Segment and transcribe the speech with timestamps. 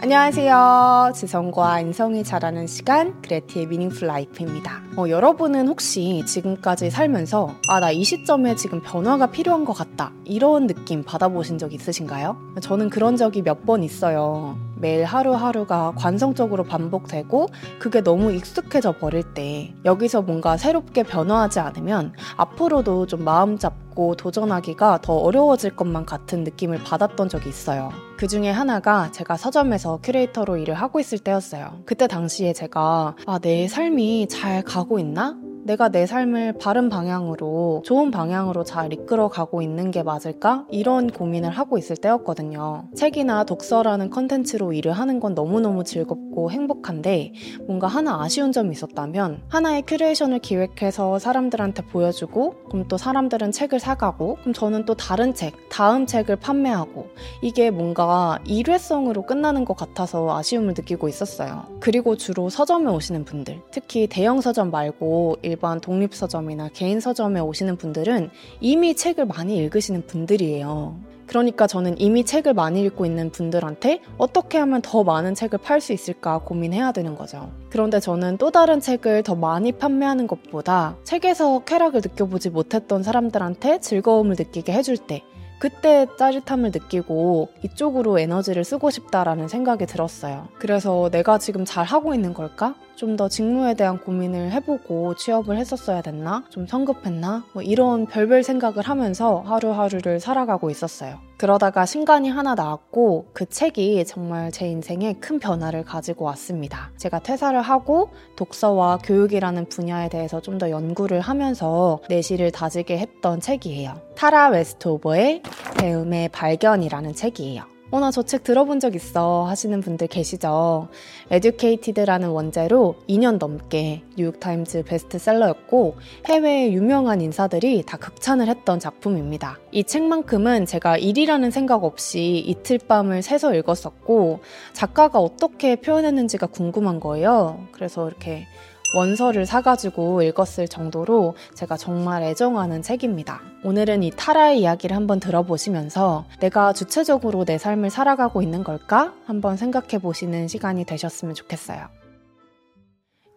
[0.00, 1.10] 안녕하세요.
[1.12, 4.80] 지성과 인성이 자라는 시간 그레티의 미닝풀 라이프입니다.
[4.96, 10.68] 어, 여러분은 혹시 지금까지 살면서 아 나 이 시점에 지금 변화가 필요한 것 같다 이런
[10.68, 12.36] 느낌 받아보신 적 있으신가요?
[12.60, 14.56] 저는 그런 적이 몇 번 있어요.
[14.80, 17.48] 매일 하루하루가 관성적으로 반복되고
[17.78, 25.00] 그게 너무 익숙해져 버릴 때 여기서 뭔가 새롭게 변화하지 않으면 앞으로도 좀 마음 잡고 도전하기가
[25.02, 27.90] 더 어려워질 것만 같은 느낌을 받았던 적이 있어요.
[28.16, 31.82] 그 중에 하나가 제가 서점에서 큐레이터로 일을 하고 있을 때였어요.
[31.84, 35.36] 그때 당시에 제가 아, 내 삶이 잘 가고 있나?
[35.68, 40.64] 내가 내 삶을 바른 방향으로 좋은 방향으로 잘 이끌어 가고 있는 게 맞을까?
[40.70, 42.84] 이런 고민을 하고 있을 때였거든요.
[42.94, 47.34] 책이나 독서라는 컨텐츠로 일을 하는 건 너무너무 즐겁고 행복한데
[47.66, 54.36] 뭔가 하나 아쉬운 점이 있었다면 하나의 큐레이션을 기획해서 사람들한테 보여주고 그럼 또 사람들은 책을 사가고
[54.40, 57.08] 그럼 저는 또 다른 책, 다음 책을 판매하고
[57.42, 61.66] 이게 뭔가 일회성으로 끝나는 것 같아서 아쉬움을 느끼고 있었어요.
[61.80, 68.30] 그리고 주로 서점에 오시는 분들, 특히 대형 서점 말고 일반 독립서점이나 개인 서점에 오시는 분들은
[68.60, 70.96] 이미 책을 많이 읽으시는 분들이에요.
[71.28, 75.92] 그러니까 저는 이미 책을 많이 읽고 있는 분들한테 어떻게 하면 더 많은 책을 팔 수
[75.92, 77.52] 있을까 고민해야 되는 거죠.
[77.70, 84.36] 그런데 저는 또 다른 책을 더 많이 판매하는 것보다 책에서 쾌락을 느껴보지 못했던 사람들한테 즐거움을
[84.38, 85.22] 느끼게 해줄 때
[85.58, 90.48] 그때 짜릿함을 느끼고 이쪽으로 에너지를 쓰고 싶다라는 생각이 들었어요.
[90.58, 92.74] 그래서 내가 지금 잘 하고 있는 걸까?
[92.94, 96.44] 좀 더 직무에 대한 고민을 해보고 취업을 했었어야 됐나?
[96.50, 97.44] 좀 성급했나?
[97.52, 101.27] 뭐 이런 별별 생각을 하면서 하루하루를 살아가고 있었어요.
[101.38, 106.90] 그러다가 신간이 하나 나왔고 그 책이 정말 제 인생에 큰 변화를 가지고 왔습니다.
[106.98, 114.00] 제가 퇴사를 하고 독서와 교육이라는 분야에 대해서 좀 더 연구를 하면서 내실을 다지게 했던 책이에요.
[114.16, 115.42] 타라 웨스트오버의
[115.78, 117.77] 배움의 발견이라는 책이에요.
[117.90, 120.88] 어, 나 저 책 들어본 적 있어 하시는 분들 계시죠?
[121.30, 129.58] 에듀케이티드라는 원제로 2년 넘게 뉴욕타임즈 베스트셀러였고 해외의 유명한 인사들이 다 극찬을 했던 작품입니다.
[129.72, 134.40] 이 책만큼은 제가 일이라는 생각 없이 이틀 밤을 새서 읽었었고
[134.74, 137.66] 작가가 어떻게 표현했는지가 궁금한 거예요.
[137.72, 138.46] 그래서 이렇게
[138.94, 143.40] 원서를 사가지고 읽었을 정도로 제가 정말 애정하는 책입니다.
[143.64, 149.12] 오늘은 이 타라의 이야기를 한번 들어보시면서 내가 주체적으로 내 삶을 살아가고 있는 걸까?
[149.26, 151.97] 한번 생각해 보시는 시간이 되셨으면 좋겠어요.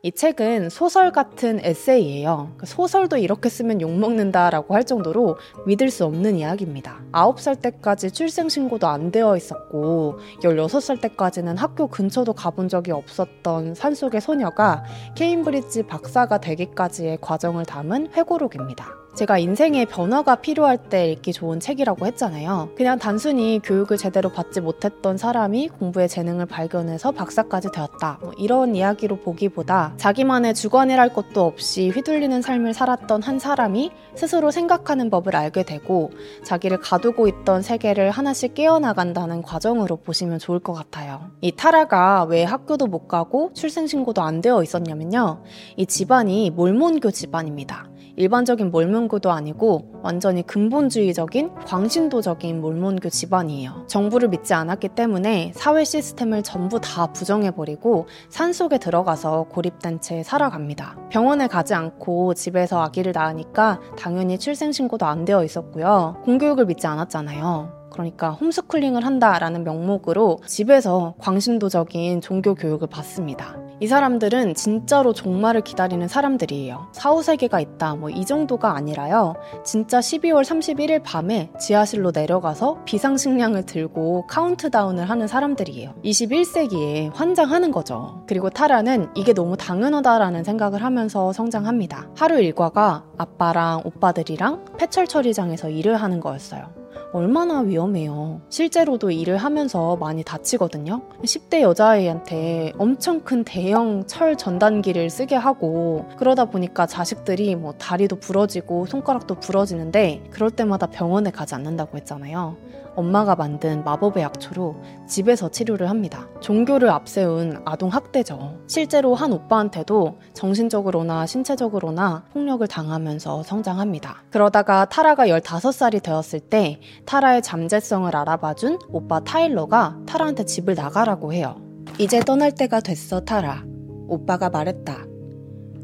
[0.04, 2.54] 이 책은 소설 같은 에세이예요.
[2.58, 7.02] 그 소설도 이렇게 쓰면 욕먹는다라고 할 정도로 믿을 수 없는 이야기입니다.
[7.12, 14.84] 9살 때까지 출생신고도 안 되어 있었고 16살 때까지는 학교 근처도 가본 적이 없었던 산속의 소녀가
[15.16, 19.01] 케임브리지 박사가 되기까지의 과정을 담은 회고록입니다.
[19.14, 22.70] 제가 인생에 변화가 필요할 때 읽기 좋은 책이라고 했잖아요.
[22.76, 28.20] 그냥 단순히 교육을 제대로 받지 못했던 사람이 공부의 재능을 발견해서 박사까지 되었다.
[28.22, 35.10] 뭐 이런 이야기로 보기보다 자기만의 주관이랄 것도 없이 휘둘리는 삶을 살았던 한 사람이 스스로 생각하는
[35.10, 36.12] 법을 알게 되고
[36.44, 41.32] 자기를 가두고 있던 세계를 하나씩 깨어나간다는 과정으로 보시면 좋을 것 같아요.
[41.42, 45.44] 이 타라가 왜 학교도 못 가고 출생신고도 안 되어 있었냐면요.
[45.76, 47.91] 이 집안이 몰몬교 집안입니다.
[48.16, 53.86] 일반적인 몰몬교도 아니고 완전히 근본주의적인 광신도적인 몰몬교 집안이에요.
[53.88, 60.98] 정부를 믿지 않았기 때문에 사회 시스템을 전부 다 부정해버리고 산속에 들어가서 고립된 채 살아갑니다.
[61.10, 66.22] 병원에 가지 않고 집에서 아기를 낳으니까 당연히 출생신고도 안 되어 있었고요.
[66.24, 67.82] 공교육을 믿지 않았잖아요.
[67.92, 73.58] 그러니까 홈스쿨링을 한다라는 명목으로 집에서 광신도적인 종교 교육을 받습니다.
[73.82, 76.90] 이 사람들은 진짜로 종말을 기다리는 사람들이에요.
[76.92, 79.34] 사후세계가 있다, 뭐 이 정도가 아니라요.
[79.64, 85.96] 진짜 12월 31일 밤에 지하실로 내려가서 비상식량을 들고 카운트다운을 하는 사람들이에요.
[86.06, 88.24] 21세기에 환장하는 거죠.
[88.28, 92.10] 그리고 타라는 이게 너무 당연하다라는 생각을 하면서 성장합니다.
[92.16, 96.81] 하루 일과가 아빠랑 오빠들이랑 폐철 처리장에서 일을 하는 거였어요.
[97.14, 98.42] 얼마나 위험해요.
[98.50, 101.02] 실제로도 일을 하면서 많이 다치거든요.
[101.24, 108.86] 10대 여자아이한테 엄청 큰 대형 철 전단기를 쓰게 하고 그러다 보니까 자식들이 뭐 다리도 부러지고
[108.86, 112.56] 손가락도 부러지는데 그럴 때마다 병원에 가지 않는다고 했잖아요.
[112.96, 114.76] 엄마가 만든 마법의 약초로
[115.08, 116.28] 집에서 치료를 합니다.
[116.42, 118.60] 종교를 앞세운 아동 학대죠.
[118.68, 124.24] 실제로 한 오빠한테도 정신적으로나 신체적으로나 폭력을 당하면서 성장합니다.
[124.30, 131.56] 그러다가 타라가 15살이 되었을 때 타라의 잠재성을 알아봐준 오빠 타일러가 타라한테 집을 나가라고 해요.
[131.98, 133.64] 이제 떠날 때가 됐어, 타라.
[134.08, 135.06] 오빠가 말했다.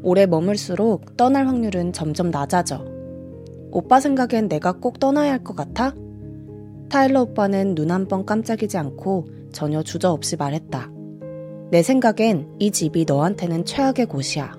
[0.02, 2.84] 오래 머물수록 떠날 확률은 점점 낮아져.
[3.70, 5.92] 오빠 생각엔 내가 꼭 떠나야 할 것 같아?
[6.88, 10.90] 타일러 오빠는 눈 한 번 깜짝이지 않고 전혀 주저없이 말했다.
[11.70, 14.56] 내 생각엔 이 집이 너한테는 최악의 곳이야.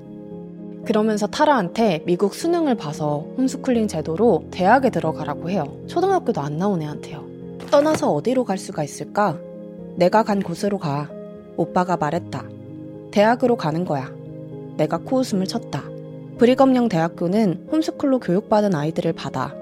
[0.85, 5.65] 그러면서 타라한테 미국 수능을 봐서 홈스쿨링 제도로 대학에 들어가라고 해요.
[5.87, 7.27] 초등학교도 안 나온 애한테요.
[7.71, 9.37] 떠나서 어디로 갈 수가 있을까?
[9.95, 11.09] 내가 간 곳으로 가.
[11.57, 12.43] 오빠가 말했다.
[13.11, 14.11] 대학으로 가는 거야.
[14.77, 15.83] 내가 코웃음을 쳤다.
[16.37, 19.53] 브리검령 대학교는 홈스쿨로 교육받은 아이들을 받아.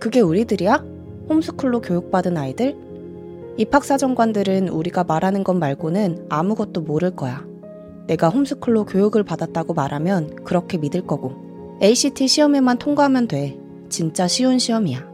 [0.00, 0.82] 그게 우리들이야?
[1.28, 2.76] 홈스쿨로 교육받은 아이들?
[3.58, 7.44] 입학사정관들은 우리가 말하는 것 말고는 아무것도 모를 거야.
[8.06, 11.76] 내가 홈스쿨로 교육을 받았다고 말하면 그렇게 믿을 거고.
[11.82, 13.58] ACT 시험에만 통과하면 돼.
[13.88, 15.06] 진짜 쉬운 시험이야.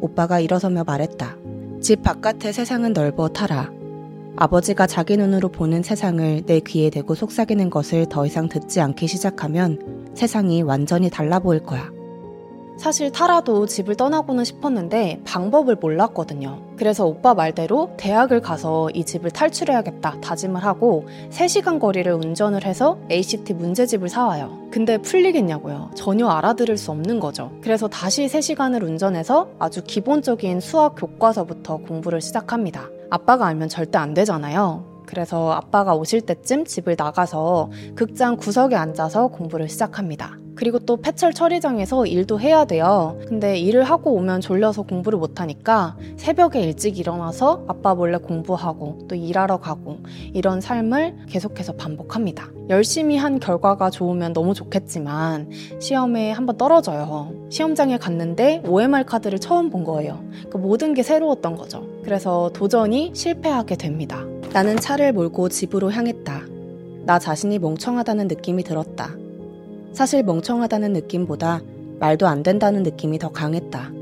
[0.00, 1.36] 오빠가 일어서며 말했다.
[1.80, 3.70] 집 바깥의 세상은 넓어 타라.
[4.36, 10.10] 아버지가 자기 눈으로 보는 세상을 내 귀에 대고 속삭이는 것을 더 이상 듣지 않기 시작하면
[10.14, 11.90] 세상이 완전히 달라 보일 거야.
[12.78, 16.62] 사실 타라도 집을 떠나고는 싶었는데 방법을 몰랐거든요.
[16.76, 23.54] 그래서 오빠 말대로 대학을 가서 이 집을 탈출해야겠다 다짐을 하고 3시간 거리를 운전을 해서 ACT
[23.54, 24.68] 문제집을 사와요.
[24.70, 25.90] 근데 풀리겠냐고요.
[25.94, 27.52] 전혀 알아들을 수 없는 거죠.
[27.62, 32.88] 그래서 다시 3시간을 운전해서 아주 기본적인 수학 교과서부터 공부를 시작합니다.
[33.10, 34.92] 아빠가 알면 절대 안 되잖아요.
[35.06, 40.38] 그래서 아빠가 오실 때쯤 집을 나가서 극장 구석에 앉아서 공부를 시작합니다.
[40.54, 43.18] 그리고 또 폐철 처리장에서 일도 해야 돼요.
[43.28, 49.58] 근데 일을 하고 오면 졸려서 공부를 못하니까 새벽에 일찍 일어나서 아빠 몰래 공부하고 또 일하러
[49.58, 49.98] 가고
[50.32, 52.48] 이런 삶을 계속해서 반복합니다.
[52.68, 55.50] 열심히 한 결과가 좋으면 너무 좋겠지만
[55.80, 57.32] 시험에 한번 떨어져요.
[57.50, 60.22] 시험장에 갔는데 OMR 카드를 처음 본 거예요.
[60.50, 61.86] 그 모든 게 새로웠던 거죠.
[62.04, 64.24] 그래서 도전이 실패하게 됩니다.
[64.52, 66.42] 나는 차를 몰고 집으로 향했다.
[67.04, 69.16] 나 자신이 멍청하다는 느낌이 들었다.
[69.92, 71.60] 사실 멍청하다는 느낌보다
[72.00, 73.92] 말도 안 된다는 느낌이 더 강했다.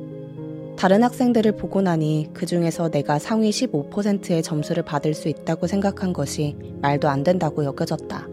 [0.76, 6.56] 다른 학생들을 보고 나니 그 중에서 내가 상위 15%의 점수를 받을 수 있다고 생각한 것이
[6.80, 8.26] 말도 안 된다고 여겨졌다.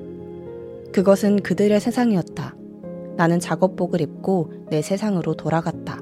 [0.93, 2.55] 그것은 그들의 세상이었다.
[3.17, 5.99] 나는 작업복을 입고 내 세상으로 돌아갔다.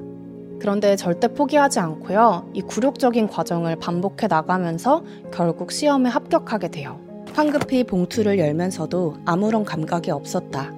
[0.60, 2.50] 그런데 절대 포기하지 않고요.
[2.54, 5.02] 이 굴욕적인 과정을 반복해 나가면서
[5.32, 7.00] 결국 시험에 합격하게 돼요.
[7.34, 10.72] 황급히 봉투를 열면서도 아무런 감각이 없었다.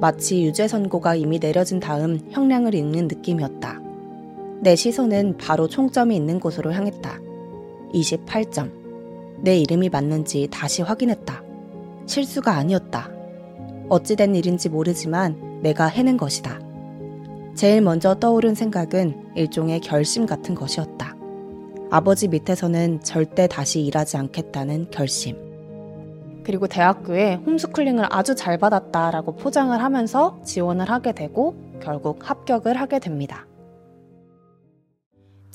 [0.00, 3.80] 마치 유죄 선고가 이미 내려진 다음 형량을 읽는 느낌이었다.
[4.60, 7.18] 내 시선은 바로 총점이 있는 곳으로 향했다.
[7.94, 8.70] 28점.
[9.40, 11.42] 내 이름이 맞는지 다시 확인했다.
[12.06, 13.10] 실수가 아니었다.
[13.88, 16.60] 어찌된 일인지 모르지만 내가 해낸 것이다.
[17.54, 21.16] 제일 먼저 떠오른 생각은 일종의 결심 같은 것이었다.
[21.90, 25.45] 아버지 밑에서는 절대 다시 일하지 않겠다는 결심.
[26.46, 33.45] 그리고 대학교에 홈스쿨링을 아주 잘 받았다라고 포장을 하면서 지원을 하게 되고 결국 합격을 하게 됩니다.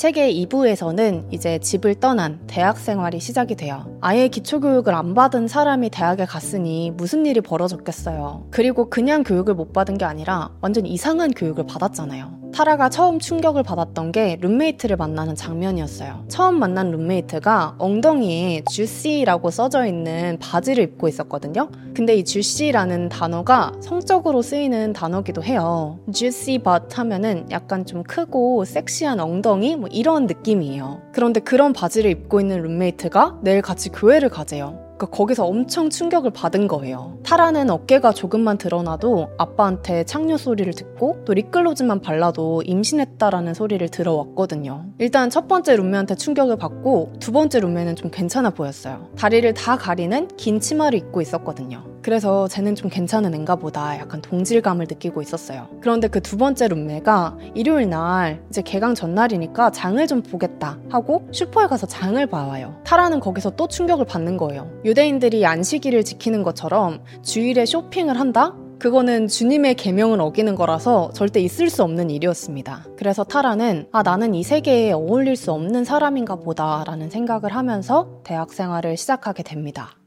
[0.02, 3.86] 책의 2부에서는 이제 집을 떠난 대학 생활이 시작이 돼요.
[4.02, 8.48] 아예 기초교육을 안 받은 사람이 대학에 갔으니 무슨 일이 벌어졌겠어요.
[8.50, 12.42] 그리고 그냥 교육을 못 받은 게 아니라 완전 이상한 교육을 받았잖아요.
[12.52, 16.26] 타라가 처음 충격을 받았던 게 룸메이트를 만나는 장면이었어요.
[16.28, 21.70] 처음 만난 룸메이트가 엉덩이에 주시라고 써져 있는 바지를 입고 있었거든요.
[21.94, 26.00] 근데 이 주시라는 단어가 성적으로 쓰이는 단어기도 해요.
[26.12, 31.02] juicy butt 하면은 약간 좀 크고 섹시한 엉덩이 뭐 이런 느낌이에요.
[31.14, 34.92] 그런데 그런 바지를 입고 있는 룸메이트가 내일 같이 교회를 가재요.
[35.02, 37.18] 그러니까 거기서 엄청 충격을 받은 거예요.
[37.24, 44.86] 타라는 어깨가 조금만 드러나도 아빠한테 창녀 소리를 듣고 또 립글로즈만 발라도 임신했다라는 소리를 들어왔거든요.
[45.00, 49.10] 일단 첫 번째 룸메한테 충격을 받고 두 번째 룸메는 좀 괜찮아 보였어요.
[49.18, 51.91] 다리를 다 가리는 긴 치마를 입고 있었거든요.
[52.02, 55.68] 그래서 쟤는 좀 괜찮은 앤가 보다 약간 동질감을 느끼고 있었어요.
[55.82, 61.68] 그런데 그 두 번째 룸메가 일요일 날 이제 개강 전날이니까 장을 좀 보겠다 하고 슈퍼에
[61.68, 62.80] 가서 장을 봐와요.
[62.86, 64.72] 타라는 거기서 또 충격을 받는 거예요.
[64.86, 68.56] 유대인들이 안식일을 지키는 것처럼 주일에 쇼핑을 한다?
[68.80, 72.86] 그거는 주님의 계명을 어기는 거라서 절대 있을 수 없는 일이었습니다.
[72.98, 78.96] 그래서 타라는 아 나는 이 세계에 어울릴 수 없는 사람인가 보다라는 생각을 하면서 대학 생활을
[78.96, 80.01] 시작하게 됩니다.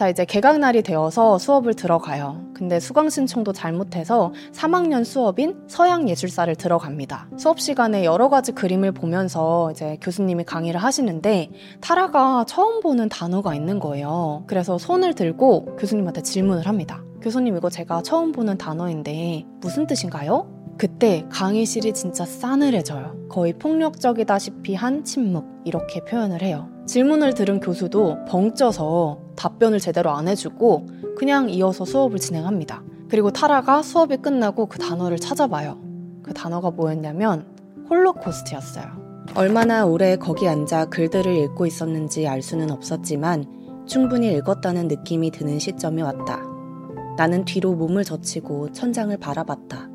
[0.00, 2.42] 자, 이제 개강날이 되어서 수업을 들어가요.
[2.54, 7.28] 근데 수강 신청도 잘못해서 3학년 수업인 서양예술사를 들어갑니다.
[7.36, 11.50] 수업 시간에 여러 가지 그림을 보면서 이제 교수님이 강의를 하시는데
[11.82, 14.44] 타라가 처음 보는 단어가 있는 거예요.
[14.46, 17.04] 그래서 손을 들고 교수님한테 질문을 합니다.
[17.20, 20.60] 교수님 이거 제가 처음 보는 단어인데 무슨 뜻인가요?
[20.78, 23.28] 그때 강의실이 진짜 싸늘해져요.
[23.28, 26.70] 거의 폭력적이다시피 한 침묵 이렇게 표현을 해요.
[26.86, 32.82] 질문을 들은 교수도 벙쪄서 답변을 제대로 안 해주고 그냥 이어서 수업을 진행합니다.
[33.08, 35.78] 그리고 타라가 수업이 끝나고 그 단어를 찾아봐요.
[36.22, 37.46] 그 단어가 뭐였냐면
[37.88, 39.00] 홀로코스트였어요.
[39.34, 43.46] 얼마나 오래 거기 앉아 글들을 읽고 있었는지 알 수는 없었지만
[43.86, 46.42] 충분히 읽었다는 느낌이 드는 시점이 왔다.
[47.16, 49.88] 나는 뒤로 몸을 젖히고 천장을 바라봤다.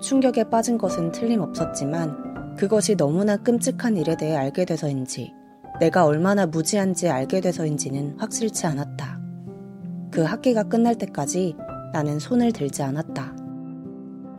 [0.00, 5.34] 충격에 빠진 것은 틀림없었지만 그것이 너무나 끔찍한 일에 대해 알게 돼서인지
[5.80, 9.20] 내가 얼마나 무지한지 알게 돼서인지는 확실치 않았다.
[10.10, 11.56] 그 학기가 끝날 때까지
[11.92, 13.36] 나는 손을 들지 않았다.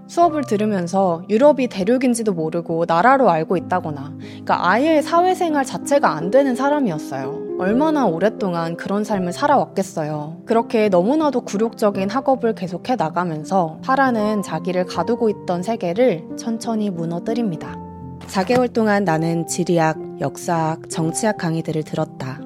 [0.08, 7.58] 수업을 들으면서 유럽이 대륙인지도 모르고 나라로 알고 있다거나, 그러니까 아예 사회생활 자체가 안 되는 사람이었어요.
[7.60, 10.42] 얼마나 오랫동안 그런 삶을 살아왔겠어요.
[10.46, 17.83] 그렇게 너무나도 굴욕적인 학업을 계속해 나가면서 파라는 자기를 가두고 있던 세계를 천천히 무너뜨립니다.
[18.34, 22.42] 4개월 동안 나는 지리학, 역사학, 정치학 강의들을 들었다.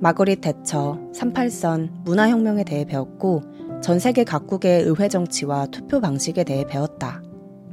[0.00, 3.42] 마거릿 대처, 38선, 문화혁명에 대해 배웠고
[3.80, 7.22] 전 세계 각국의 의회 정치와 투표 방식에 대해 배웠다.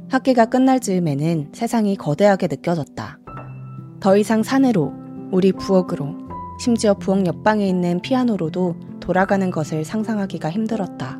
[0.08, 3.18] 학기가 끝날 즈음에는 세상이 거대하게 느껴졌다.
[3.98, 4.92] 더 이상 산으로,
[5.32, 6.14] 우리 부엌으로,
[6.60, 11.18] 심지어 부엌 옆방에 있는 피아노로도 돌아가는 것을 상상하기가 힘들었다.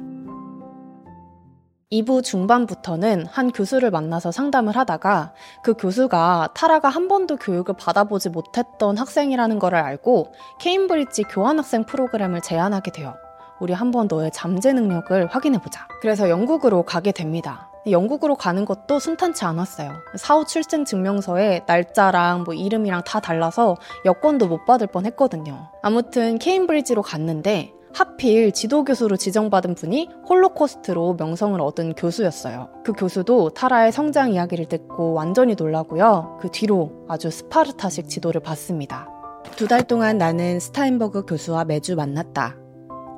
[1.90, 8.99] 2부 중반부터는 한 교수를 만나서 상담을 하다가 그 교수가 타라가 한 번도 교육을 받아보지 못했던
[8.99, 13.14] 학생이라는 것을 알고 케임브리지 교환학생 프로그램을 제안하게 돼요.
[13.59, 15.88] 우리 한번 너의 잠재 능력을 확인해보자.
[16.02, 17.71] 그래서 영국으로 가게 됩니다.
[17.90, 19.95] 영국으로 가는 것도 순탄치 않았어요.
[20.16, 25.71] 사후 출생 증명서에 날짜랑 뭐 이름이랑 다 달라서 여권도 못 받을 뻔 했거든요.
[25.80, 32.68] 아무튼 케임브리지로 갔는데 하필 지도교수로 지정받은 분이 홀로코스트로 명성을 얻은 교수였어요.
[32.85, 36.38] 그 교수도 타라의 성장 이야기를 듣고 완전히 놀라고요.
[36.40, 39.09] 그 뒤로 아주 스파르타식 지도를 받습니다.
[39.57, 42.57] 두 달 동안 나는 스타인버그 교수와 매주 만났다.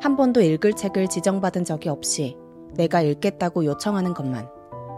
[0.00, 2.36] 한 번도 읽을 책을 지정받은 적이 없이
[2.74, 4.48] 내가 읽겠다고 요청하는 것만.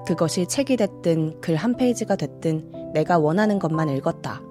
[0.06, 4.42] 그것이 책이 됐든 글 한 페이지가 됐든 내가 원하는 것만 읽었다.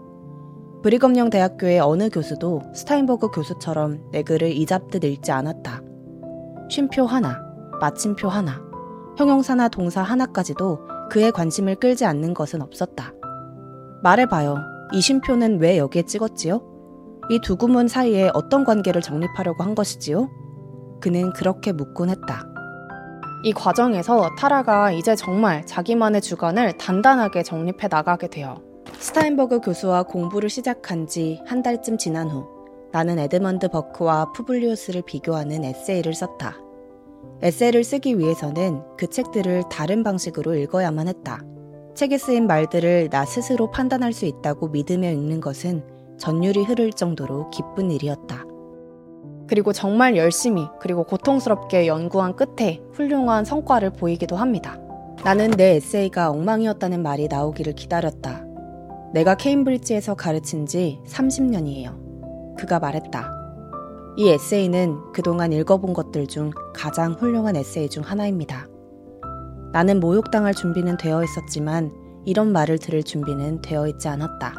[0.84, 5.82] 브리검령 대학교의 어느 교수도 스타인버그 교수처럼 내 글을 이잡듯 읽지 않았다.
[6.70, 7.40] 쉼표 하나,
[7.80, 8.60] 마침표 하나,
[9.18, 10.80] 형용사나 동사 하나까지도
[11.12, 13.14] 그의 관심을 끌지 않는 것은 없었다.
[14.02, 14.58] 말해봐요.
[14.94, 16.62] 이 쉼표는 왜 여기에 찍었지요?
[17.30, 20.30] 이 두 구문 사이에 어떤 관계를 정립하려고 한 것이지요?
[21.00, 22.44] 그는 그렇게 묻곤 했다.
[23.44, 28.62] 이 과정에서 타라가 이제 정말 자기만의 주관을 단단하게 정립해 나가게 돼요.
[29.00, 32.46] 스타인버그 교수와 공부를 시작한 지 한 달쯤 지난 후
[32.92, 36.58] 나는 에드먼드 버크와 푸블리우스를 비교하는 에세이를 썼다.
[37.42, 41.42] 에세이를 쓰기 위해서는 그 책들을 다른 방식으로 읽어야만 했다.
[41.96, 45.84] 책에 쓰인 말들을 나 스스로 판단할 수 있다고 믿으며 읽는 것은
[46.18, 48.46] 전율이 흐를 정도로 기쁜 일이었다.
[49.48, 54.80] 그리고 정말 열심히 그리고 고통스럽게 연구한 끝에 훌륭한 성과를 보이기도 합니다.
[55.24, 58.51] 나는 내 에세이가 엉망이었다는 말이 나오기를 기다렸다.
[59.14, 62.56] 내가 케임브리지에서 가르친 지 30년이에요.
[62.58, 63.30] 그가 말했다.
[64.18, 68.68] 이 에세이는 그동안 읽어본 것들 중 가장 훌륭한 에세이 중 하나입니다.
[69.74, 71.92] 나는 모욕당할 준비는 되어 있었지만
[72.26, 74.54] 이런 말을 들을 준비는 되어 있지 않았다.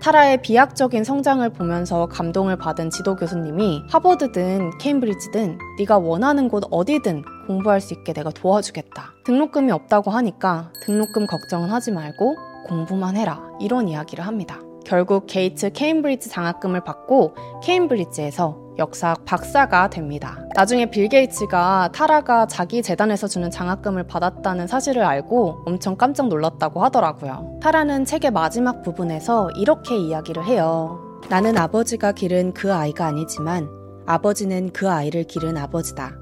[0.00, 7.80] 타라의 비약적인 성장을 보면서 감동을 받은 지도 교수님이 하버드든 케임브리지든 네가 원하는 곳 어디든 공부할
[7.80, 9.14] 수 있게 내가 도와주겠다.
[9.24, 12.36] 등록금이 없다고 하니까 등록금 걱정은 하지 말고
[12.68, 13.42] 공부만 해라.
[13.60, 14.60] 이런 이야기를 합니다.
[14.84, 20.38] 결국 게이츠 케임브리지 장학금을 받고 케임브리지에서 역사학 박사가 됩니다.
[20.54, 27.58] 나중에 빌 게이츠가 타라가 자기 재단에서 주는 장학금을 받았다는 사실을 알고 엄청 깜짝 놀랐다고 하더라고요.
[27.60, 31.00] 타라는 책의 마지막 부분에서 이렇게 이야기를 해요.
[31.28, 33.68] 나는 아버지가 기른 그 아이가 아니지만
[34.06, 36.16] 아버지는 그 아이를 기른 아버지다.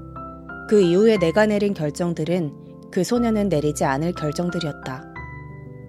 [0.67, 2.51] 그 이후에 내가 내린 결정들은
[2.91, 5.06] 그 소년은 내리지 않을 결정들이었다.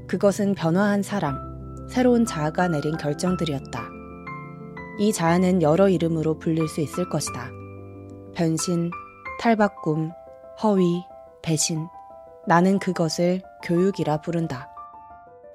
[0.08, 1.36] 그것은 변화한 사람,
[1.88, 3.82] 새로운 자아가 내린 결정들이었다.
[4.98, 7.50] 이 자아는 여러 이름으로 불릴 수 있을 것이다.
[8.34, 8.90] 변신,
[9.38, 10.10] 탈바꿈,
[10.62, 11.04] 허위,
[11.42, 11.86] 배신.
[12.46, 14.70] 나는 그것을 교육이라 부른다.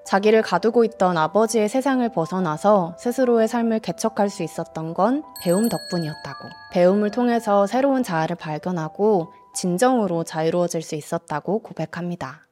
[0.05, 6.50] 자기를 가두고 있던 아버지의 세상을 벗어나서 스스로의 삶을 개척할 수 있었던 건 배움 덕분이었다고.
[6.72, 12.48] 배움을 통해서 새로운 자아를 발견하고 진정으로 자유로워질 수 있었다고 고백합니다.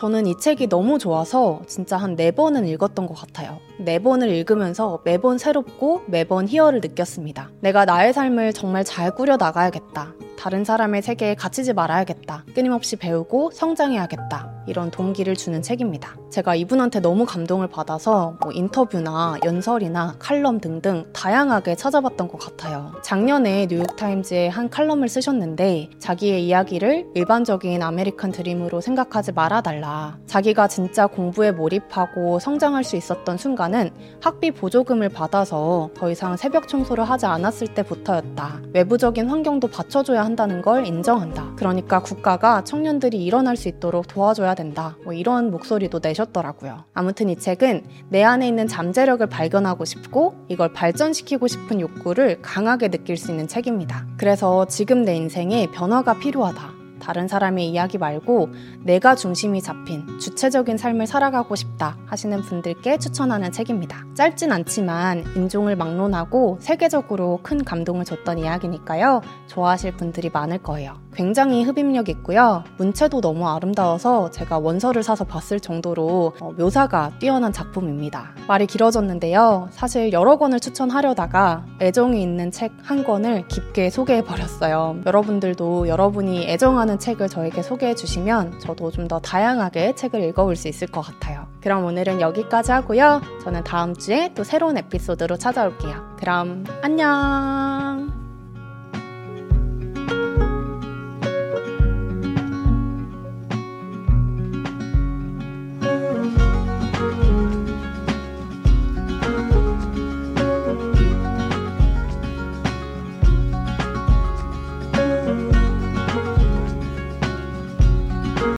[0.00, 3.58] 저는 이 책이 너무 좋아서 진짜 한 네 번은 읽었던 것 같아요.
[3.78, 7.50] 네 번을 읽으면서 매번 새롭고 매번 희열을 느꼈습니다.
[7.60, 10.14] 내가 나의 삶을 정말 잘 꾸려 나가야겠다.
[10.40, 12.44] 다른 사람의 세계에 갇히지 말아야겠다.
[12.54, 14.64] 끊임없이 배우고 성장해야겠다.
[14.66, 16.16] 이런 동기를 주는 책입니다.
[16.30, 22.92] 제가 이분한테 너무 감동을 받아서 뭐 인터뷰나 연설이나 칼럼 등등 다양하게 찾아봤던 것 같아요.
[23.02, 30.18] 작년에 뉴욕타임즈에 한 칼럼을 쓰셨는데 자기의 이야기를 일반적인 아메리칸 드림으로 생각하지 말아달라.
[30.26, 33.90] 자기가 진짜 공부에 몰입하고 성장할 수 있었던 순간은
[34.22, 38.60] 학비 보조금을 받아서 더 이상 새벽 청소를 하지 않았을 때부터였다.
[38.72, 41.54] 외부적인 환경도 받쳐줘야 한다는 걸 인정한다.
[41.56, 44.96] 그러니까 국가가 청년들이 일어날 수 있도록 도와줘야 된다.
[45.04, 46.84] 뭐 이런 목소리도 내셨더라고요.
[46.94, 53.16] 아무튼 이 책은 내 안에 있는 잠재력을 발견하고 싶고 이걸 발전시키고 싶은 욕구를 강하게 느낄
[53.16, 54.06] 수 있는 책입니다.
[54.16, 56.79] 그래서 지금 내 인생에 변화가 필요하다.
[57.00, 58.50] 다른 사람의 이야기 말고
[58.84, 64.04] 내가 중심이 잡힌 주체적인 삶을 살아가고 싶다 하시는 분들께 추천하는 책입니다.
[64.14, 69.22] 짧진 않지만 인종을 막론하고 세계적으로 큰 감동을 줬던 이야기니까요.
[69.48, 70.94] 좋아하실 분들이 많을 거예요.
[71.14, 72.64] 굉장히 흡입력 있고요.
[72.78, 78.30] 문체도 너무 아름다워서 제가 원서를 사서 봤을 정도로 어, 묘사가 뛰어난 작품입니다.
[78.48, 79.68] 말이 길어졌는데요.
[79.72, 84.96] 사실 여러 권을 추천하려다가 애정이 있는 책 한 권을 깊게 소개해 버렸어요.
[85.06, 90.86] 여러분들도 여러분이 애정하는 책을 저에게 소개해 주시면 저도 좀 더 다양하게 책을 읽어볼 수 있을
[90.86, 91.46] 것 같아요.
[91.62, 93.22] 그럼 오늘은 여기까지 하고요.
[93.42, 96.16] 저는 다음 주에 또 새로운 에피소드로 찾아올게요.
[96.18, 98.19] 그럼 안녕!